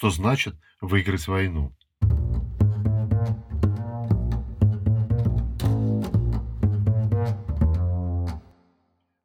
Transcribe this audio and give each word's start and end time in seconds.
что 0.00 0.08
значит 0.08 0.56
выиграть 0.80 1.28
войну. 1.28 1.76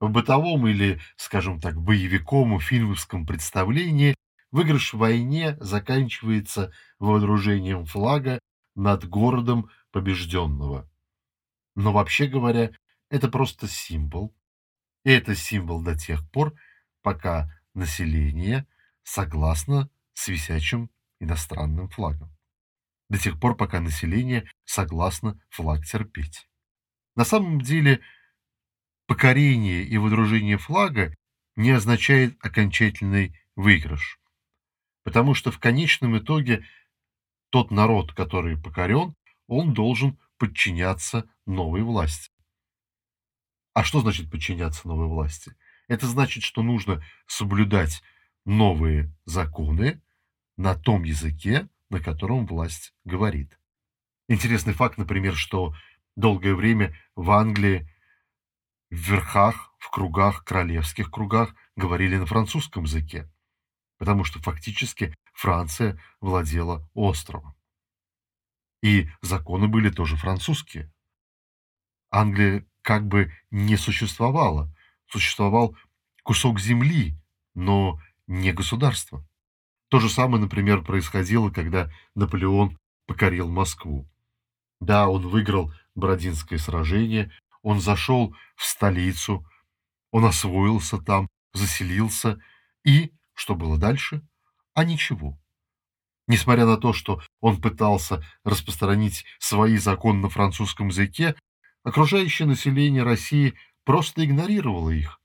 В 0.01 0.09
бытовом 0.09 0.67
или, 0.67 0.99
скажем 1.15 1.61
так, 1.61 1.81
боевиком 1.81 2.59
фильмовском 2.59 3.25
представлении 3.25 4.15
выигрыш 4.51 4.93
в 4.93 4.97
войне 4.97 5.55
заканчивается 5.61 6.73
вооружением 6.99 7.85
флага 7.85 8.39
над 8.75 9.07
городом 9.07 9.69
побежденного. 9.91 10.89
Но 11.75 11.93
вообще 11.93 12.27
говоря, 12.27 12.71
это 13.09 13.29
просто 13.29 13.69
символ. 13.69 14.35
И 15.05 15.09
это 15.09 15.35
символ 15.35 15.81
до 15.81 15.97
тех 15.97 16.29
пор, 16.31 16.53
пока 17.01 17.49
население 17.73 18.67
согласно 19.03 19.89
с 20.15 20.27
висячим 20.27 20.89
иностранным 21.19 21.87
флагом. 21.89 22.35
До 23.09 23.19
тех 23.19 23.39
пор, 23.39 23.55
пока 23.55 23.79
население 23.79 24.49
согласно 24.63 25.39
флаг 25.49 25.85
терпеть. 25.85 26.49
На 27.15 27.23
самом 27.23 27.61
деле, 27.61 28.01
покорение 29.05 29.83
и 29.83 29.97
водружение 29.97 30.57
флага 30.57 31.15
не 31.55 31.71
означает 31.71 32.37
окончательный 32.43 33.39
выигрыш. 33.55 34.19
Потому 35.03 35.35
что 35.35 35.51
в 35.51 35.59
конечном 35.59 36.17
итоге 36.17 36.65
тот 37.51 37.69
народ, 37.69 38.13
который 38.13 38.59
покорен, 38.59 39.15
он 39.47 39.73
должен 39.73 40.19
подчиняться 40.37 41.29
новой 41.45 41.83
власти. 41.83 42.31
А 43.73 43.83
что 43.83 44.01
значит 44.01 44.31
подчиняться 44.31 44.87
новой 44.87 45.07
власти? 45.07 45.55
Это 45.87 46.07
значит, 46.07 46.43
что 46.43 46.63
нужно 46.63 47.03
соблюдать 47.27 48.01
новые 48.45 49.13
законы 49.25 50.01
на 50.57 50.75
том 50.75 51.03
языке, 51.03 51.69
на 51.89 51.99
котором 51.99 52.45
власть 52.45 52.93
говорит. 53.03 53.59
Интересный 54.27 54.73
факт, 54.73 54.97
например, 54.97 55.35
что 55.35 55.75
долгое 56.15 56.55
время 56.55 56.97
в 57.15 57.31
Англии 57.31 57.89
в 58.89 58.95
верхах, 58.95 59.73
в 59.77 59.89
кругах, 59.89 60.43
королевских 60.43 61.11
кругах 61.11 61.53
говорили 61.75 62.17
на 62.17 62.25
французском 62.25 62.83
языке, 62.83 63.29
потому 63.97 64.23
что 64.23 64.41
фактически 64.41 65.13
Франция 65.33 65.99
владела 66.21 66.89
островом. 66.93 67.55
И 68.81 69.09
законы 69.21 69.67
были 69.67 69.89
тоже 69.89 70.15
французские. 70.15 70.91
Англия 72.09 72.65
как 72.81 73.07
бы 73.07 73.33
не 73.51 73.77
существовала. 73.77 74.71
Существовал 75.07 75.75
кусок 76.23 76.59
земли, 76.59 77.19
но 77.53 77.99
не 78.27 78.53
государство. 78.53 79.27
То 79.89 79.99
же 79.99 80.09
самое, 80.09 80.41
например, 80.41 80.83
происходило, 80.83 81.49
когда 81.49 81.91
Наполеон 82.15 82.77
покорил 83.05 83.49
Москву. 83.49 84.09
Да, 84.79 85.07
он 85.07 85.27
выиграл 85.27 85.73
Бородинское 85.93 86.59
сражение, 86.59 87.31
он 87.61 87.79
зашел 87.79 88.35
в 88.55 88.65
столицу, 88.65 89.45
он 90.11 90.25
освоился 90.25 90.97
там, 90.97 91.27
заселился, 91.53 92.39
и 92.83 93.11
что 93.33 93.55
было 93.55 93.77
дальше? 93.77 94.21
А 94.73 94.83
ничего. 94.83 95.39
Несмотря 96.27 96.65
на 96.65 96.77
то, 96.77 96.91
что 96.93 97.21
он 97.39 97.61
пытался 97.61 98.23
распространить 98.43 99.25
свои 99.39 99.77
законы 99.77 100.21
на 100.21 100.29
французском 100.29 100.87
языке, 100.87 101.35
окружающее 101.83 102.47
население 102.47 103.03
России 103.03 103.53
просто 103.83 104.25
игнорировало 104.25 104.89
их, 104.89 105.19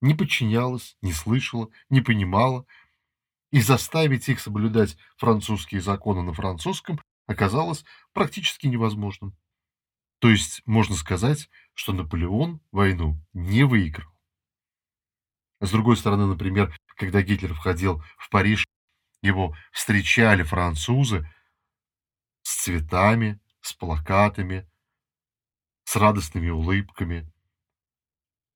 не 0.00 0.14
подчинялось, 0.14 0.96
не 1.02 1.12
слышало, 1.12 1.68
не 1.88 2.00
понимало, 2.00 2.66
и 3.50 3.60
заставить 3.60 4.28
их 4.28 4.40
соблюдать 4.40 4.96
французские 5.16 5.80
законы 5.80 6.22
на 6.22 6.32
французском 6.32 7.00
оказалось 7.26 7.84
практически 8.12 8.66
невозможным. 8.66 9.36
То 10.20 10.28
есть 10.28 10.62
можно 10.66 10.94
сказать, 10.94 11.48
что 11.74 11.92
Наполеон 11.92 12.60
войну 12.72 13.16
не 13.32 13.64
выиграл. 13.64 14.10
С 15.60 15.70
другой 15.70 15.96
стороны, 15.96 16.26
например, 16.26 16.74
когда 16.96 17.22
Гитлер 17.22 17.54
входил 17.54 18.02
в 18.18 18.28
Париж 18.30 18.66
его 19.22 19.54
встречали 19.72 20.42
французы 20.42 21.28
с 22.42 22.64
цветами, 22.64 23.40
с 23.60 23.72
плакатами, 23.72 24.68
с 25.84 25.96
радостными 25.96 26.48
улыбками. 26.50 27.30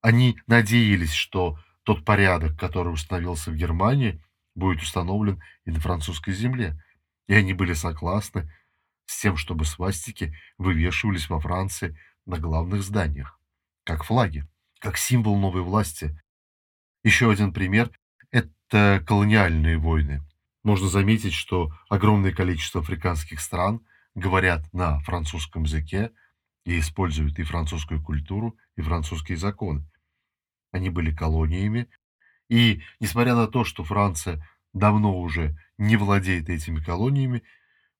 Они 0.00 0.38
надеялись, 0.46 1.12
что 1.12 1.58
тот 1.82 2.04
порядок, 2.04 2.58
который 2.58 2.92
установился 2.92 3.50
в 3.50 3.56
Германии, 3.56 4.22
будет 4.54 4.82
установлен 4.82 5.42
и 5.64 5.70
на 5.70 5.80
французской 5.80 6.32
земле. 6.32 6.80
И 7.26 7.34
они 7.34 7.54
были 7.54 7.72
согласны 7.72 8.50
с 9.06 9.20
тем, 9.20 9.36
чтобы 9.36 9.64
свастики 9.64 10.36
вывешивались 10.58 11.28
во 11.28 11.40
Франции 11.40 11.98
на 12.26 12.38
главных 12.38 12.82
зданиях, 12.82 13.38
как 13.84 14.04
флаги, 14.04 14.46
как 14.78 14.96
символ 14.96 15.38
новой 15.38 15.62
власти. 15.62 16.18
Еще 17.02 17.30
один 17.30 17.52
пример– 17.52 17.90
это 18.30 19.02
колониальные 19.06 19.78
войны 19.78 20.22
можно 20.64 20.88
заметить, 20.88 21.34
что 21.34 21.70
огромное 21.88 22.32
количество 22.32 22.80
африканских 22.80 23.40
стран 23.40 23.86
говорят 24.14 24.72
на 24.72 24.98
французском 25.00 25.64
языке 25.64 26.10
и 26.64 26.78
используют 26.78 27.38
и 27.38 27.44
французскую 27.44 28.02
культуру, 28.02 28.56
и 28.74 28.80
французские 28.80 29.36
законы. 29.36 29.86
Они 30.72 30.88
были 30.88 31.14
колониями, 31.14 31.88
и 32.48 32.82
несмотря 33.00 33.34
на 33.34 33.46
то, 33.46 33.64
что 33.64 33.84
Франция 33.84 34.46
давно 34.72 35.18
уже 35.18 35.56
не 35.78 35.96
владеет 35.96 36.48
этими 36.48 36.80
колониями, 36.80 37.42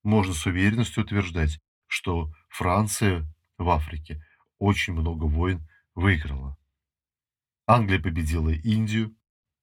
можно 0.03 0.35
с 0.35 0.45
уверенностью 0.47 1.03
утверждать, 1.03 1.61
что 1.87 2.33
Франция 2.49 3.27
в 3.59 3.69
Африке 3.71 4.25
очень 4.59 4.93
много 4.93 5.25
войн 5.25 5.67
выиграла. 5.95 6.57
Англия 7.67 8.01
победила 8.01 8.51
Индию, 8.51 9.17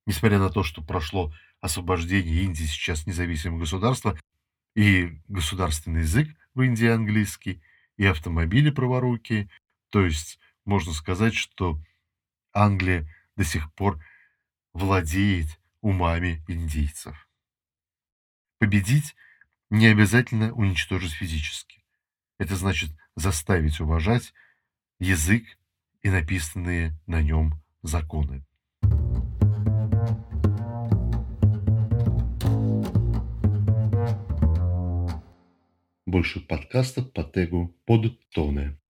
несмотря 0.06 0.40
на 0.40 0.50
то, 0.50 0.64
что 0.64 0.84
прошло 0.84 1.34
освобождение 1.60 2.44
Индии 2.44 2.64
сейчас 2.64 3.06
независимое 3.06 3.60
государство, 3.60 4.18
и 4.76 5.20
государственный 5.28 6.02
язык 6.02 6.30
в 6.54 6.62
Индии 6.62 6.88
английский, 6.88 7.62
и 7.98 8.06
автомобили 8.06 8.72
праворукие. 8.72 9.50
То 9.90 10.06
есть 10.06 10.40
можно 10.66 10.94
сказать, 10.94 11.36
что 11.36 11.80
Англия 12.54 13.08
до 13.36 13.44
сих 13.44 13.72
пор 13.74 14.04
владеет 14.74 15.60
умами 15.82 16.44
индейцев. 16.48 17.28
Победить 18.60 19.16
не 19.70 19.88
обязательно 19.88 20.54
уничтожить 20.54 21.14
физически. 21.14 21.84
Это 22.38 22.56
значит 22.56 22.90
заставить 23.16 23.80
уважать 23.80 24.34
язык 25.00 25.46
и 26.02 26.10
написанные 26.10 26.98
на 27.08 27.22
нем 27.22 27.54
законы. 27.82 28.46
Больше 36.06 36.42
подкастов 36.42 37.14
по 37.14 37.24
тегу 37.24 37.74
«Подтоны». 37.86 38.81